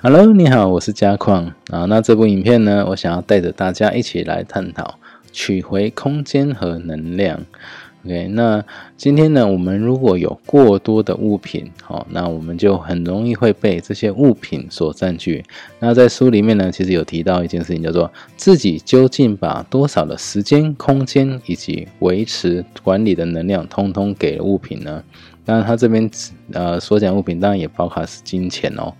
[0.00, 1.84] Hello，你好，我是嘉矿啊。
[1.86, 4.96] 那这部影片呢，我想要带着大家一起来探讨
[5.32, 7.40] 取回空间和能量。
[8.04, 8.64] OK，那
[8.96, 15.44] 今天呢，我们如果有过多的物品，好，那我们就很容易会被这些物品所占据。
[15.80, 25.02] 那在书里面呢，其实有提到一件事情，叫做自己究竟把多少的时间、空间以及维持管理的能量，通通给了物品呢？
[25.48, 26.10] 当然，他这边
[26.52, 28.92] 呃所讲物品，当然也包括是金钱哦。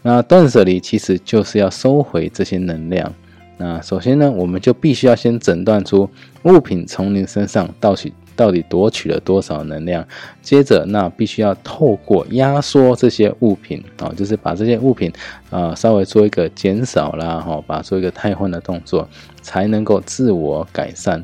[0.00, 3.12] 那断舍离其实就是要收回这些能量。
[3.58, 6.08] 那首先呢，我们就必须要先诊断出
[6.44, 10.02] 物品从您身上到底到底夺取了多少能量。
[10.40, 15.12] 接着，那必须要透过压缩这些物品啊，就是把这些物品
[15.50, 19.06] 啊稍微做一个减少啦，哈，把做一个汰换的动作，
[19.42, 21.22] 才能够自我改善。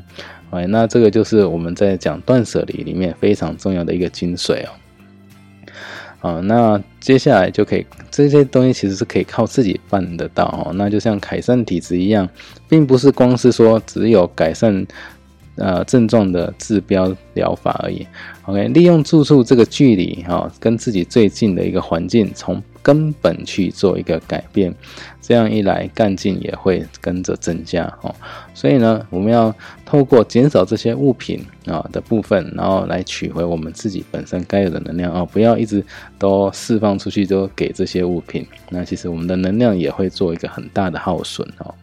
[0.51, 4.69] 哎，那这个就是我们在讲断舍离里面非常重要的一个精髓哦。
[6.21, 10.71] 啊，那接下来就可以这些东西其实是可以靠自己办得到哦。
[10.73, 12.27] 那就像改善体质一样，
[12.67, 14.85] 并不是光是说只有改善。
[15.55, 18.07] 呃，症状的治标疗法而已。
[18.45, 24.73] OK，利用住处这个距离哈，跟自己最近的一个环境，从根本去做一个改变，
[25.21, 28.13] 这样一来干劲也会跟着增加哦。
[28.53, 29.53] 所以呢，我们要
[29.85, 35.83] 透过减少这些物品啊的部分，然后来取回我们自己本身该有的能量哦，不要一直
[36.17, 38.45] 都释放出去，都给这些物品。
[38.69, 41.73] 那其实我们的能量也会做一个很大的耗损哦。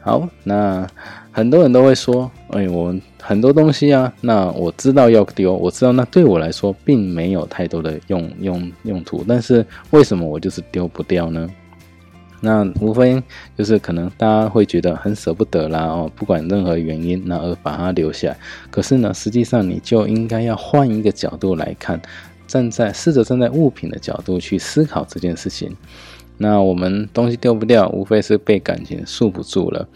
[0.00, 0.86] 好，那
[1.32, 11.48] 很多人都会说，哎，我很多东西啊，那我知道要丢，我知道那对我来说并没有太多的用用用途，但是为什么我就是丢不掉呢？
[12.44, 13.22] 那无非
[13.56, 18.36] 就是可能大家会觉得很舍不得啦，哦，不管任何原因，那而把它留下。
[18.70, 21.98] 可是呢，实际上你就应该要换一个角度来看，
[22.46, 25.74] 站在试着站在物品的角度去思考这件事情。
[26.36, 29.88] 那我们东西丢不掉，无非是被感情束缚住了。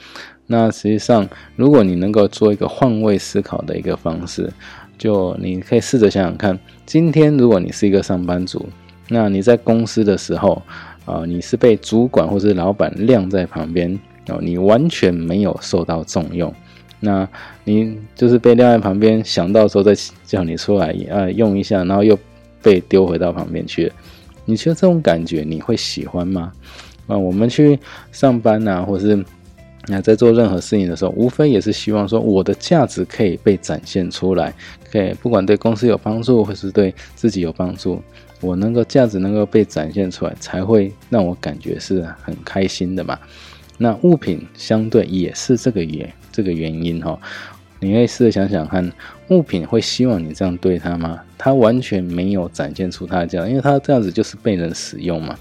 [0.46, 4.52] 那实际上，如果你能够做一个换位思考的一个方式，
[4.96, 8.64] 就你可以试着想想看，今天如果你是一个上班族，
[9.08, 10.62] 那你在公司的时候，
[11.04, 13.98] 啊，你是被主管或者老板晾在旁边，
[14.28, 16.52] 哦，你完全没有受到重用，
[17.00, 17.28] 那
[17.64, 19.92] 你就是被晾在旁边，想到时候再
[20.24, 22.18] 叫你出来，呃，用一下，然后又
[22.62, 23.92] 被丢回到旁边去。
[24.44, 26.52] 你觉得这种感觉你会喜欢吗？
[27.08, 27.78] 啊，我们去
[28.12, 29.24] 上班呐，或是
[29.88, 34.52] 那在做任何事情的时候，无非也是希望说我的价值可以被展现出来，
[34.90, 38.02] 可以不管对公司有帮助，或是对自己有帮助，
[38.40, 43.18] 我能够价值能够被展现出来，才会让我感觉是很开心的嘛。
[43.78, 47.18] 那物品相对也是这个原这个原因哈。
[47.78, 48.90] 你可以试着想想看，
[49.28, 51.20] 物品会希望你这样对它吗？
[51.36, 55.38] 它完全没有展现出它的价值，因为它这样子就是被人使用嘛。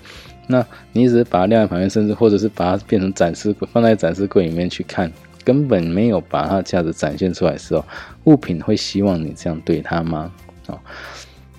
[0.48, 5.12] 那你只是把它晾在旁边，甚至或者是把它变成展示柜，放在展示柜里面去看，
[5.44, 7.84] 根本没有把它价值展现出来的时候，
[8.26, 10.32] 物品会希望你这样对它吗？
[10.68, 10.80] 哦，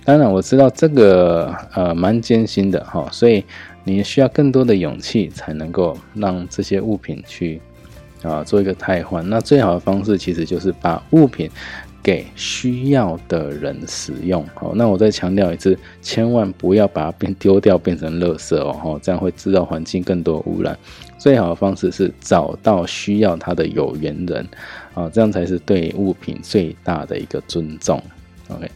[0.04, 3.44] 当然我知道这个呃蛮艰辛的哈，所以
[3.84, 7.60] 你需要更多的勇气才能够让这些物品去。
[8.22, 11.48] 啊，做一个汰换，那最好的方式其实就是把物品
[12.06, 14.46] 给需要的人使用。
[14.54, 20.78] 好，那我再强调一次，千万不要把它变丢掉，变成垃圾哦，这样会制造环境更多污染。
[21.18, 24.46] 最好的方式是找到需要它的有缘人，
[24.94, 28.00] 啊，这样才是对物品最大的一个尊重。
[28.50, 28.70] OK，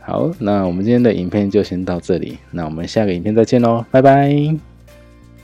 [0.00, 4.67] 好，那我们今天的影片就先到这里，那我们下个影片再见喽，拜拜。